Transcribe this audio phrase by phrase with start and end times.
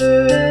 [0.00, 0.49] Música